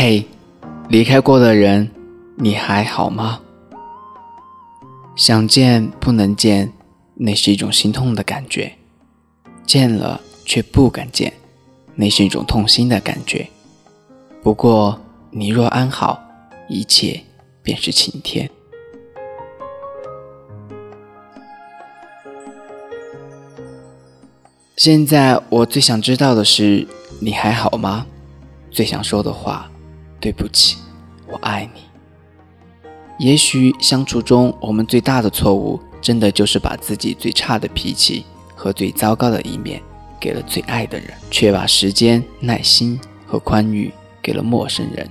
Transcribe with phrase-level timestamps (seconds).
[0.00, 0.24] 嘿，
[0.88, 1.90] 离开过的人，
[2.36, 3.40] 你还好吗？
[5.16, 6.72] 想见不能见，
[7.16, 8.70] 那是一种心痛的感觉；
[9.66, 11.32] 见了却不敢见，
[11.96, 13.48] 那是一种痛心的感觉。
[14.40, 15.00] 不过
[15.32, 16.22] 你若安好，
[16.68, 17.20] 一切
[17.60, 18.48] 便是晴天。
[24.76, 26.86] 现在我最想知道的是，
[27.18, 28.06] 你还好吗？
[28.70, 29.67] 最想说的话，
[30.20, 30.78] 对不起，
[31.26, 31.80] 我爱你。
[33.18, 39.82] 也许相处中，我们最大的错误，真的就是把自己最差的脾气和最糟糕的一面
[40.20, 45.08] 给了最爱的人，却把时间、耐心和宽裕给了陌生人。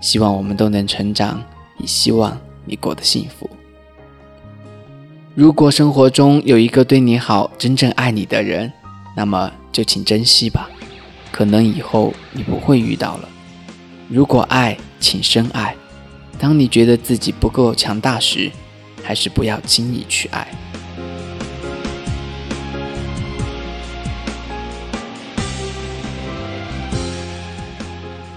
[0.00, 1.42] 希望我们都能成长，
[1.78, 3.48] 也希望你过得幸福。
[5.34, 8.70] 如果生活中有一个对你好、真正爱你的人，
[9.16, 10.68] 那么就请珍惜吧。
[11.30, 13.28] 可能以后你不会遇到了。
[14.08, 15.74] 如果爱，请深爱。
[16.38, 18.50] 当你觉得自己不够强大时，
[19.02, 20.46] 还是不要轻易去爱。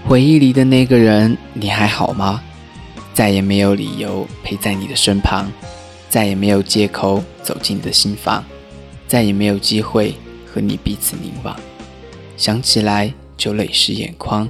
[0.04, 2.42] 回忆里的那个人，你还好吗？
[3.12, 5.50] 再也没有理由陪在你的身旁。
[6.08, 8.42] 再也没有借口走进你的心房，
[9.08, 10.14] 再也没有机会
[10.46, 11.54] 和你彼此凝望。
[12.36, 14.48] 想起来就泪湿眼眶，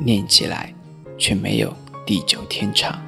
[0.00, 0.74] 念起来
[1.16, 1.72] 却没有
[2.04, 3.00] 地久天长。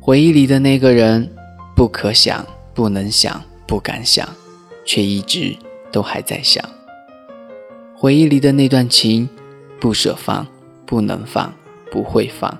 [0.00, 1.28] 回忆里的那个人，
[1.74, 4.28] 不可想，不能想，不敢想，
[4.84, 5.56] 却一直
[5.90, 6.64] 都还在想。
[7.96, 9.28] 回忆里的那段情，
[9.80, 10.46] 不舍放，
[10.84, 11.52] 不能放，
[11.90, 12.56] 不会放，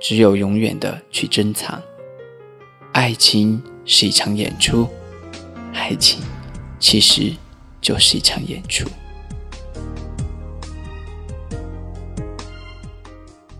[0.00, 1.80] 只有永远的去珍藏。
[2.92, 4.86] 爱情是一场演出，
[5.72, 6.20] 爱情
[6.78, 7.32] 其实
[7.80, 8.86] 就是一场演出。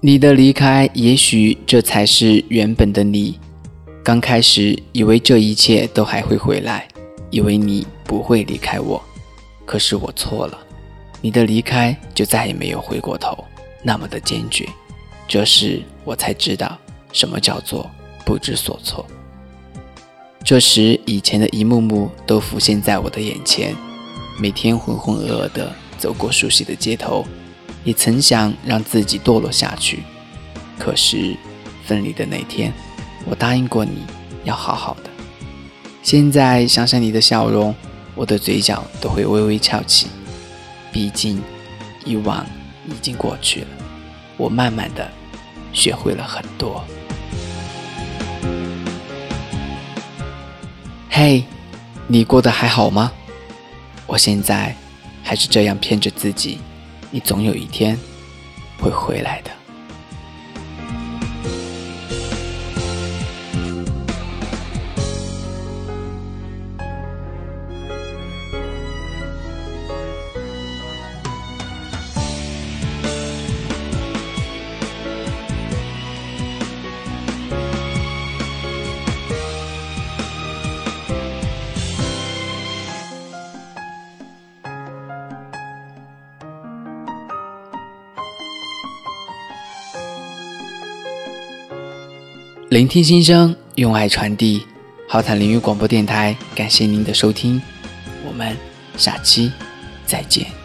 [0.07, 3.41] 你的离开，也许这才是原本的你。
[4.03, 6.87] 刚开始以为这一切都还会回来，
[7.31, 9.03] 以为你不会离开我，
[9.65, 10.59] 可是我错了。
[11.23, 13.47] 你的离开就再也没有回过头，
[13.83, 14.69] 那么的坚决。
[15.27, 16.79] 这时我才知道，
[17.11, 17.91] 什么叫做
[18.27, 19.07] 不知所措。
[20.45, 23.75] 这时，以前的一幕幕都浮现在我的眼前。
[24.39, 27.25] 每天浑浑噩噩的走过熟悉的街头，
[27.85, 30.03] 也曾想让自己堕落下去。
[30.79, 31.37] 可是，
[31.85, 32.73] 分离的那天，
[33.25, 34.05] 我答应过你
[34.43, 35.11] 要好好的。
[36.03, 37.75] 现在想想你的笑容，
[38.15, 40.09] 我的嘴角都会微微翘起。
[40.93, 41.41] 毕竟，
[42.05, 42.45] 以往
[42.87, 43.67] 已经过去了，
[44.37, 45.11] 我慢慢的
[45.73, 46.85] 学会了很多。
[51.09, 51.45] 嘿，
[52.07, 53.13] 你过得还好吗？
[54.07, 54.77] 我现在
[55.23, 56.59] 还是这样骗着自己，
[57.15, 57.97] 你总有一天
[58.81, 59.64] 会回来的。
[92.71, 94.63] 聆听心声，用爱传递。
[95.07, 97.61] 浩坦淋雨广播电台，感谢您的收听，
[98.27, 98.57] 我们
[98.97, 99.53] 下期
[100.07, 100.64] 再见。